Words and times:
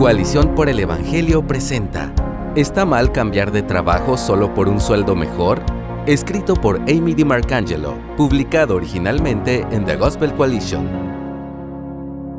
Coalición 0.00 0.54
por 0.54 0.70
el 0.70 0.80
Evangelio 0.80 1.46
presenta 1.46 2.14
¿Está 2.56 2.86
mal 2.86 3.12
cambiar 3.12 3.52
de 3.52 3.62
trabajo 3.62 4.16
solo 4.16 4.54
por 4.54 4.66
un 4.66 4.80
sueldo 4.80 5.14
mejor? 5.14 5.62
Escrito 6.06 6.54
por 6.54 6.80
Amy 6.90 7.12
DiMarcangelo, 7.12 7.98
publicado 8.16 8.76
originalmente 8.76 9.66
en 9.70 9.84
The 9.84 9.96
Gospel 9.96 10.32
Coalition. 10.32 10.88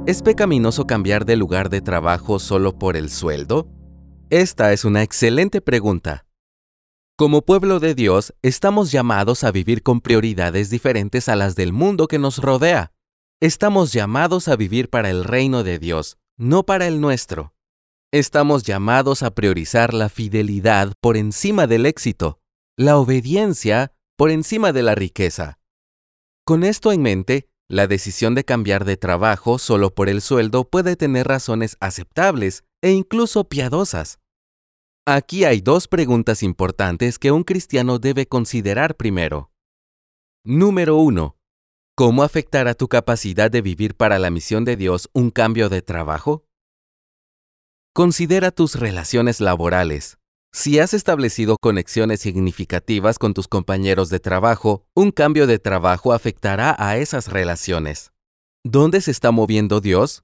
¿Es 0.07 0.23
pecaminoso 0.23 0.87
cambiar 0.87 1.23
de 1.23 1.35
lugar 1.35 1.69
de 1.69 1.81
trabajo 1.81 2.39
solo 2.39 2.79
por 2.79 2.97
el 2.97 3.11
sueldo? 3.11 3.67
Esta 4.31 4.73
es 4.73 4.83
una 4.83 5.03
excelente 5.03 5.61
pregunta. 5.61 6.25
Como 7.15 7.43
pueblo 7.43 7.79
de 7.79 7.93
Dios, 7.93 8.33
estamos 8.41 8.91
llamados 8.91 9.43
a 9.43 9.51
vivir 9.51 9.83
con 9.83 10.01
prioridades 10.01 10.71
diferentes 10.71 11.29
a 11.29 11.35
las 11.35 11.55
del 11.55 11.73
mundo 11.73 12.07
que 12.07 12.17
nos 12.17 12.39
rodea. 12.39 12.91
Estamos 13.39 13.93
llamados 13.93 14.47
a 14.47 14.55
vivir 14.55 14.89
para 14.89 15.11
el 15.11 15.23
reino 15.23 15.63
de 15.63 15.77
Dios, 15.77 16.17
no 16.37 16.63
para 16.63 16.87
el 16.87 17.01
nuestro. 17.01 17.53
Estamos 18.11 18.63
llamados 18.63 19.23
a 19.23 19.31
priorizar 19.31 19.93
la 19.93 20.09
fidelidad 20.09 20.93
por 20.99 21.17
encima 21.17 21.67
del 21.67 21.85
éxito, 21.85 22.39
la 22.77 22.97
obediencia 22.97 23.93
por 24.17 24.31
encima 24.31 24.73
de 24.73 24.83
la 24.83 24.95
riqueza. 24.95 25.59
Con 26.45 26.63
esto 26.63 26.91
en 26.91 27.01
mente, 27.01 27.49
la 27.69 27.87
decisión 27.87 28.35
de 28.35 28.43
cambiar 28.43 28.83
de 28.83 28.97
trabajo 28.97 29.57
solo 29.57 29.95
por 29.95 30.09
el 30.09 30.21
sueldo 30.21 30.69
puede 30.69 30.97
tener 30.97 31.27
razones 31.27 31.77
aceptables 31.79 32.65
e 32.81 32.91
incluso 32.91 33.47
piadosas. 33.47 34.19
Aquí 35.05 35.45
hay 35.45 35.61
dos 35.61 35.87
preguntas 35.87 36.43
importantes 36.43 37.17
que 37.17 37.31
un 37.31 37.43
cristiano 37.43 37.97
debe 37.97 38.27
considerar 38.27 38.97
primero. 38.97 39.51
Número 40.43 40.97
1. 40.97 41.37
¿Cómo 42.01 42.23
afectará 42.23 42.73
tu 42.73 42.87
capacidad 42.87 43.51
de 43.51 43.61
vivir 43.61 43.93
para 43.93 44.17
la 44.17 44.31
misión 44.31 44.65
de 44.65 44.75
Dios 44.75 45.07
un 45.13 45.29
cambio 45.29 45.69
de 45.69 45.83
trabajo? 45.83 46.47
Considera 47.93 48.49
tus 48.49 48.73
relaciones 48.73 49.39
laborales. 49.39 50.17
Si 50.51 50.79
has 50.79 50.95
establecido 50.95 51.57
conexiones 51.61 52.19
significativas 52.19 53.19
con 53.19 53.35
tus 53.35 53.47
compañeros 53.47 54.09
de 54.09 54.19
trabajo, 54.19 54.83
un 54.95 55.11
cambio 55.11 55.45
de 55.45 55.59
trabajo 55.59 56.11
afectará 56.11 56.75
a 56.79 56.97
esas 56.97 57.27
relaciones. 57.27 58.11
¿Dónde 58.63 58.99
se 59.01 59.11
está 59.11 59.29
moviendo 59.29 59.79
Dios? 59.79 60.23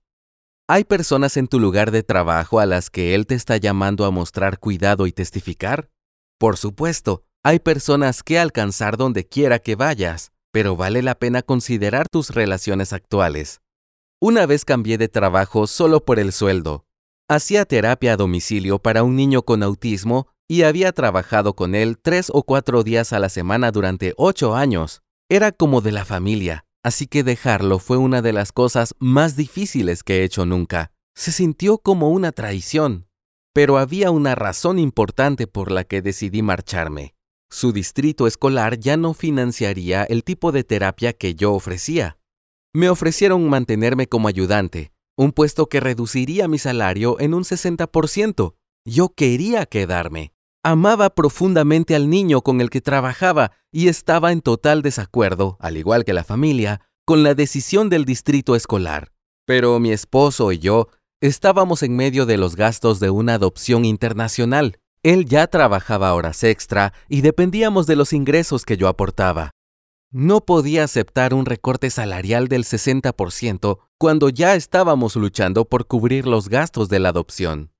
¿Hay 0.67 0.83
personas 0.83 1.37
en 1.37 1.47
tu 1.47 1.59
lugar 1.59 1.91
de 1.91 2.01
trabajo 2.01 2.59
a 2.59 2.65
las 2.65 2.89
que 2.89 3.13
Él 3.13 3.27
te 3.27 3.35
está 3.35 3.57
llamando 3.57 4.05
a 4.05 4.09
mostrar 4.09 4.57
cuidado 4.57 5.05
y 5.05 5.11
testificar? 5.11 5.91
Por 6.39 6.57
supuesto, 6.57 7.23
hay 7.43 7.59
personas 7.59 8.23
que 8.23 8.39
alcanzar 8.39 8.97
donde 8.97 9.27
quiera 9.27 9.59
que 9.59 9.75
vayas, 9.75 10.31
pero 10.57 10.75
vale 10.75 11.03
la 11.03 11.13
pena 11.13 11.43
considerar 11.43 12.09
tus 12.09 12.31
relaciones 12.31 12.91
actuales. 12.91 13.61
Una 14.19 14.47
vez 14.47 14.65
cambié 14.65 14.97
de 14.97 15.07
trabajo 15.07 15.67
solo 15.67 16.03
por 16.03 16.17
el 16.17 16.33
sueldo. 16.33 16.87
Hacía 17.29 17.63
terapia 17.65 18.13
a 18.13 18.17
domicilio 18.17 18.79
para 18.79 19.03
un 19.03 19.15
niño 19.15 19.43
con 19.43 19.61
autismo 19.61 20.29
y 20.47 20.63
había 20.63 20.93
trabajado 20.93 21.55
con 21.55 21.75
él 21.75 21.99
tres 22.01 22.31
o 22.33 22.41
cuatro 22.41 22.81
días 22.81 23.13
a 23.13 23.19
la 23.19 23.29
semana 23.29 23.69
durante 23.69 24.15
ocho 24.17 24.55
años. 24.55 25.03
Era 25.29 25.51
como 25.51 25.81
de 25.81 25.91
la 25.91 26.05
familia, 26.05 26.65
así 26.83 27.05
que 27.05 27.23
dejarlo 27.23 27.77
fue 27.77 27.97
una 27.97 28.23
de 28.23 28.33
las 28.33 28.51
cosas 28.51 28.95
más 28.97 29.35
difíciles 29.35 30.01
que 30.01 30.21
he 30.21 30.23
hecho 30.23 30.47
nunca. 30.47 30.91
Se 31.15 31.31
sintió 31.31 31.77
como 31.77 32.09
una 32.09 32.31
traición, 32.31 33.05
pero 33.53 33.77
había 33.77 34.09
una 34.09 34.33
razón 34.33 34.79
importante 34.79 35.45
por 35.45 35.69
la 35.71 35.83
que 35.83 36.01
decidí 36.01 36.41
marcharme. 36.41 37.13
Su 37.49 37.71
distrito 37.71 38.27
escolar 38.27 38.77
ya 38.77 38.97
no 38.97 39.13
financiaría 39.13 40.03
el 40.03 40.23
tipo 40.23 40.51
de 40.51 40.63
terapia 40.63 41.13
que 41.13 41.35
yo 41.35 41.53
ofrecía. 41.53 42.17
Me 42.73 42.89
ofrecieron 42.89 43.47
mantenerme 43.49 44.07
como 44.07 44.27
ayudante, 44.27 44.91
un 45.15 45.31
puesto 45.31 45.67
que 45.67 45.79
reduciría 45.79 46.47
mi 46.47 46.59
salario 46.59 47.19
en 47.19 47.33
un 47.33 47.43
60%. 47.43 48.55
Yo 48.85 49.09
quería 49.09 49.65
quedarme. 49.65 50.33
Amaba 50.63 51.09
profundamente 51.09 51.95
al 51.95 52.09
niño 52.09 52.41
con 52.41 52.59
el 52.59 52.69
que 52.69 52.81
trabajaba 52.81 53.51
y 53.71 53.87
estaba 53.87 54.31
en 54.31 54.41
total 54.41 54.81
desacuerdo, 54.81 55.57
al 55.59 55.77
igual 55.77 56.03
que 56.03 56.13
la 56.13 56.25
familia, 56.25 56.81
con 57.05 57.23
la 57.23 57.33
decisión 57.33 57.89
del 57.89 58.03
distrito 58.03 58.55
escolar. 58.55 59.13
Pero 59.45 59.79
mi 59.79 59.91
esposo 59.91 60.51
y 60.51 60.59
yo 60.59 60.89
estábamos 61.21 61.81
en 61.83 61.95
medio 61.95 62.25
de 62.25 62.37
los 62.37 62.57
gastos 62.57 62.99
de 62.99 63.09
una 63.09 63.35
adopción 63.35 63.85
internacional. 63.85 64.79
Él 65.03 65.25
ya 65.25 65.47
trabajaba 65.47 66.13
horas 66.13 66.43
extra 66.43 66.93
y 67.07 67.21
dependíamos 67.21 67.87
de 67.87 67.95
los 67.95 68.13
ingresos 68.13 68.65
que 68.65 68.77
yo 68.77 68.87
aportaba. 68.87 69.51
No 70.11 70.41
podía 70.41 70.83
aceptar 70.83 71.33
un 71.33 71.45
recorte 71.45 71.89
salarial 71.89 72.47
del 72.47 72.63
60% 72.63 73.79
cuando 73.97 74.29
ya 74.29 74.55
estábamos 74.55 75.15
luchando 75.15 75.65
por 75.65 75.85
cubrir 75.85 76.25
los 76.25 76.49
gastos 76.49 76.87
de 76.87 76.99
la 76.99 77.09
adopción. 77.09 77.71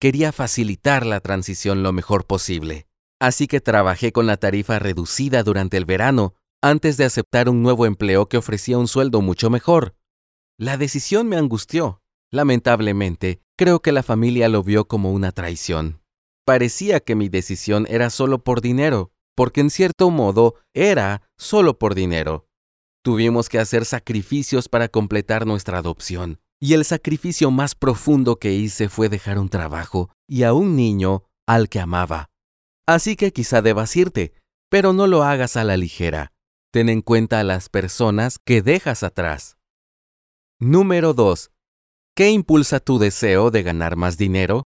Quería 0.00 0.32
facilitar 0.32 1.04
la 1.04 1.20
transición 1.20 1.82
lo 1.82 1.92
mejor 1.92 2.26
posible, 2.26 2.86
así 3.20 3.46
que 3.46 3.60
trabajé 3.60 4.12
con 4.12 4.26
la 4.26 4.36
tarifa 4.36 4.78
reducida 4.78 5.42
durante 5.42 5.76
el 5.76 5.84
verano 5.84 6.34
antes 6.62 6.96
de 6.96 7.04
aceptar 7.04 7.50
un 7.50 7.62
nuevo 7.62 7.84
empleo 7.84 8.28
que 8.28 8.38
ofrecía 8.38 8.78
un 8.78 8.88
sueldo 8.88 9.20
mucho 9.20 9.50
mejor. 9.50 9.94
La 10.58 10.78
decisión 10.78 11.28
me 11.28 11.36
angustió. 11.36 12.00
Lamentablemente, 12.30 13.42
creo 13.56 13.80
que 13.80 13.92
la 13.92 14.02
familia 14.02 14.48
lo 14.48 14.62
vio 14.62 14.88
como 14.88 15.12
una 15.12 15.30
traición. 15.32 16.00
Parecía 16.44 17.00
que 17.00 17.14
mi 17.14 17.28
decisión 17.28 17.86
era 17.88 18.10
solo 18.10 18.44
por 18.44 18.60
dinero, 18.60 19.12
porque 19.34 19.60
en 19.60 19.70
cierto 19.70 20.10
modo 20.10 20.56
era 20.74 21.22
solo 21.38 21.78
por 21.78 21.94
dinero. 21.94 22.46
Tuvimos 23.02 23.48
que 23.48 23.58
hacer 23.58 23.84
sacrificios 23.84 24.68
para 24.68 24.88
completar 24.88 25.46
nuestra 25.46 25.78
adopción, 25.78 26.40
y 26.60 26.74
el 26.74 26.84
sacrificio 26.84 27.50
más 27.50 27.74
profundo 27.74 28.36
que 28.36 28.52
hice 28.52 28.88
fue 28.88 29.08
dejar 29.08 29.38
un 29.38 29.48
trabajo 29.48 30.10
y 30.26 30.42
a 30.42 30.52
un 30.52 30.76
niño 30.76 31.24
al 31.46 31.68
que 31.68 31.80
amaba. 31.80 32.30
Así 32.86 33.16
que 33.16 33.32
quizá 33.32 33.62
debas 33.62 33.94
irte, 33.96 34.34
pero 34.70 34.92
no 34.92 35.06
lo 35.06 35.22
hagas 35.22 35.56
a 35.56 35.64
la 35.64 35.76
ligera. 35.76 36.32
Ten 36.72 36.88
en 36.88 37.02
cuenta 37.02 37.40
a 37.40 37.44
las 37.44 37.68
personas 37.68 38.38
que 38.44 38.60
dejas 38.60 39.02
atrás. 39.02 39.56
Número 40.60 41.14
2. 41.14 41.50
¿Qué 42.16 42.30
impulsa 42.30 42.80
tu 42.80 42.98
deseo 42.98 43.50
de 43.50 43.62
ganar 43.62 43.96
más 43.96 44.18
dinero? 44.18 44.64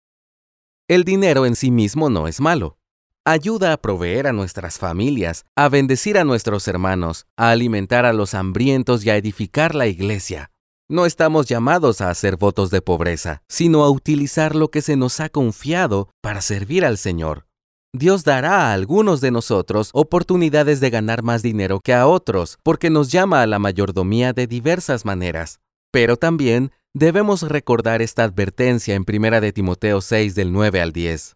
El 0.90 1.06
dinero 1.06 1.46
en 1.46 1.56
sí 1.56 1.72
mismo 1.72 2.10
no 2.10 2.28
es 2.28 2.42
malo. 2.42 2.78
Ayuda 3.24 3.72
a 3.72 3.78
proveer 3.78 4.28
a 4.28 4.34
nuestras 4.34 4.80
familias, 4.80 5.46
a 5.56 5.70
bendecir 5.70 6.18
a 6.18 6.26
nuestros 6.26 6.68
hermanos, 6.68 7.26
a 7.38 7.52
alimentar 7.52 8.06
a 8.06 8.12
los 8.12 8.34
hambrientos 8.34 9.06
y 9.06 9.10
a 9.10 9.16
edificar 9.16 9.76
la 9.76 9.88
iglesia. 9.88 10.52
No 10.90 11.06
estamos 11.06 11.46
llamados 11.46 12.02
a 12.02 12.10
hacer 12.10 12.36
votos 12.36 12.70
de 12.70 12.82
pobreza, 12.82 13.44
sino 13.48 13.86
a 13.86 13.90
utilizar 13.90 14.56
lo 14.56 14.72
que 14.72 14.82
se 14.82 14.98
nos 14.98 15.22
ha 15.22 15.30
confiado 15.30 16.10
para 16.20 16.42
servir 16.42 16.84
al 16.84 16.98
Señor. 16.98 17.48
Dios 17.94 18.26
dará 18.26 18.68
a 18.68 18.74
algunos 18.74 19.22
de 19.22 19.32
nosotros 19.32 19.90
oportunidades 19.94 20.82
de 20.82 20.90
ganar 20.90 21.24
más 21.24 21.42
dinero 21.42 21.80
que 21.80 21.94
a 21.94 22.08
otros, 22.08 22.58
porque 22.62 22.90
nos 22.90 23.10
llama 23.10 23.42
a 23.42 23.48
la 23.48 23.58
mayordomía 23.58 24.34
de 24.34 24.48
diversas 24.48 25.06
maneras. 25.06 25.62
Pero 25.92 26.18
también 26.18 26.74
Debemos 26.96 27.42
recordar 27.42 28.04
esta 28.04 28.24
advertencia 28.24 28.94
en 28.94 29.04
1 29.08 29.42
de 29.42 29.52
Timoteo 29.52 30.00
6 30.00 30.36
del 30.36 30.54
9 30.54 30.80
al 30.80 30.92
10. 30.92 31.36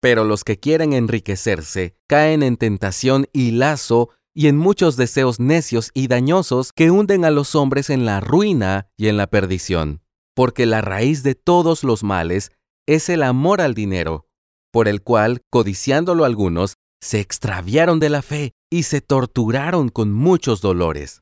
Pero 0.00 0.24
los 0.24 0.44
que 0.44 0.58
quieren 0.58 0.94
enriquecerse 0.94 1.94
caen 2.06 2.42
en 2.42 2.56
tentación 2.56 3.26
y 3.34 3.50
lazo 3.50 4.08
y 4.34 4.46
en 4.46 4.56
muchos 4.56 4.96
deseos 4.96 5.40
necios 5.40 5.90
y 5.92 6.06
dañosos 6.08 6.72
que 6.72 6.90
hunden 6.90 7.26
a 7.26 7.30
los 7.30 7.54
hombres 7.54 7.90
en 7.90 8.06
la 8.06 8.20
ruina 8.20 8.88
y 8.96 9.08
en 9.08 9.18
la 9.18 9.26
perdición. 9.26 10.00
Porque 10.34 10.64
la 10.64 10.80
raíz 10.80 11.22
de 11.22 11.34
todos 11.34 11.84
los 11.84 12.02
males 12.02 12.50
es 12.86 13.10
el 13.10 13.24
amor 13.24 13.60
al 13.60 13.74
dinero, 13.74 14.26
por 14.72 14.88
el 14.88 15.02
cual, 15.02 15.42
codiciándolo 15.50 16.24
algunos, 16.24 16.76
se 17.02 17.20
extraviaron 17.20 18.00
de 18.00 18.08
la 18.08 18.22
fe 18.22 18.52
y 18.70 18.84
se 18.84 19.02
torturaron 19.02 19.90
con 19.90 20.14
muchos 20.14 20.62
dolores. 20.62 21.20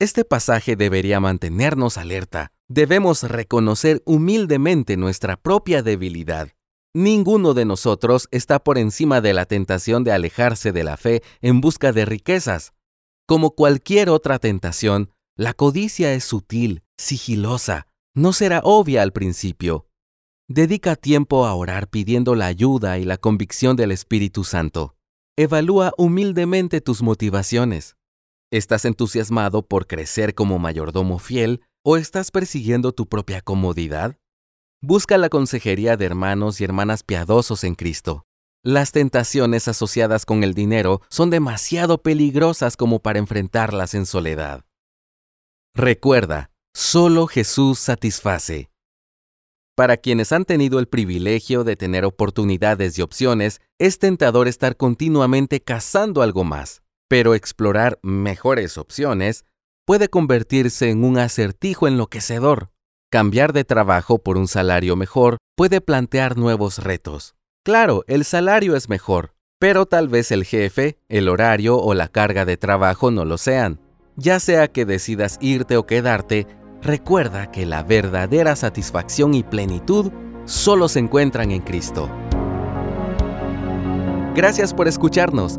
Este 0.00 0.24
pasaje 0.24 0.76
debería 0.76 1.20
mantenernos 1.20 1.98
alerta. 1.98 2.52
Debemos 2.68 3.22
reconocer 3.22 4.02
humildemente 4.06 4.96
nuestra 4.96 5.36
propia 5.36 5.82
debilidad. 5.82 6.48
Ninguno 6.94 7.52
de 7.52 7.66
nosotros 7.66 8.26
está 8.30 8.60
por 8.60 8.78
encima 8.78 9.20
de 9.20 9.34
la 9.34 9.44
tentación 9.44 10.02
de 10.02 10.12
alejarse 10.12 10.72
de 10.72 10.84
la 10.84 10.96
fe 10.96 11.22
en 11.42 11.60
busca 11.60 11.92
de 11.92 12.06
riquezas. 12.06 12.72
Como 13.26 13.50
cualquier 13.50 14.08
otra 14.08 14.38
tentación, 14.38 15.10
la 15.36 15.52
codicia 15.52 16.14
es 16.14 16.24
sutil, 16.24 16.82
sigilosa, 16.96 17.86
no 18.14 18.32
será 18.32 18.62
obvia 18.64 19.02
al 19.02 19.12
principio. 19.12 19.86
Dedica 20.48 20.96
tiempo 20.96 21.44
a 21.44 21.52
orar 21.52 21.88
pidiendo 21.88 22.34
la 22.34 22.46
ayuda 22.46 22.98
y 22.98 23.04
la 23.04 23.18
convicción 23.18 23.76
del 23.76 23.92
Espíritu 23.92 24.44
Santo. 24.44 24.96
Evalúa 25.36 25.92
humildemente 25.98 26.80
tus 26.80 27.02
motivaciones. 27.02 27.96
¿Estás 28.52 28.84
entusiasmado 28.84 29.62
por 29.62 29.86
crecer 29.86 30.34
como 30.34 30.58
mayordomo 30.58 31.20
fiel 31.20 31.62
o 31.84 31.96
estás 31.96 32.32
persiguiendo 32.32 32.90
tu 32.90 33.06
propia 33.06 33.42
comodidad? 33.42 34.18
Busca 34.82 35.18
la 35.18 35.28
consejería 35.28 35.96
de 35.96 36.06
hermanos 36.06 36.60
y 36.60 36.64
hermanas 36.64 37.04
piadosos 37.04 37.62
en 37.62 37.76
Cristo. 37.76 38.24
Las 38.64 38.90
tentaciones 38.90 39.68
asociadas 39.68 40.26
con 40.26 40.42
el 40.42 40.54
dinero 40.54 41.00
son 41.10 41.30
demasiado 41.30 42.02
peligrosas 42.02 42.76
como 42.76 42.98
para 42.98 43.20
enfrentarlas 43.20 43.94
en 43.94 44.04
soledad. 44.04 44.64
Recuerda, 45.72 46.50
solo 46.74 47.28
Jesús 47.28 47.78
satisface. 47.78 48.68
Para 49.76 49.96
quienes 49.96 50.32
han 50.32 50.44
tenido 50.44 50.80
el 50.80 50.88
privilegio 50.88 51.62
de 51.62 51.76
tener 51.76 52.04
oportunidades 52.04 52.98
y 52.98 53.02
opciones, 53.02 53.60
es 53.78 54.00
tentador 54.00 54.48
estar 54.48 54.76
continuamente 54.76 55.60
cazando 55.60 56.20
algo 56.20 56.42
más. 56.42 56.82
Pero 57.10 57.34
explorar 57.34 57.98
mejores 58.02 58.78
opciones 58.78 59.44
puede 59.84 60.08
convertirse 60.08 60.90
en 60.90 61.02
un 61.02 61.18
acertijo 61.18 61.88
enloquecedor. 61.88 62.70
Cambiar 63.10 63.52
de 63.52 63.64
trabajo 63.64 64.18
por 64.18 64.38
un 64.38 64.46
salario 64.46 64.94
mejor 64.94 65.38
puede 65.56 65.80
plantear 65.80 66.38
nuevos 66.38 66.78
retos. 66.78 67.34
Claro, 67.64 68.04
el 68.06 68.24
salario 68.24 68.76
es 68.76 68.88
mejor, 68.88 69.34
pero 69.58 69.86
tal 69.86 70.06
vez 70.06 70.30
el 70.30 70.44
jefe, 70.44 71.00
el 71.08 71.28
horario 71.28 71.78
o 71.78 71.94
la 71.94 72.06
carga 72.06 72.44
de 72.44 72.56
trabajo 72.56 73.10
no 73.10 73.24
lo 73.24 73.38
sean. 73.38 73.80
Ya 74.14 74.38
sea 74.38 74.68
que 74.68 74.84
decidas 74.84 75.36
irte 75.40 75.76
o 75.76 75.86
quedarte, 75.86 76.46
recuerda 76.80 77.50
que 77.50 77.66
la 77.66 77.82
verdadera 77.82 78.54
satisfacción 78.54 79.34
y 79.34 79.42
plenitud 79.42 80.12
solo 80.44 80.88
se 80.88 81.00
encuentran 81.00 81.50
en 81.50 81.62
Cristo. 81.62 82.08
Gracias 84.36 84.72
por 84.72 84.86
escucharnos. 84.86 85.58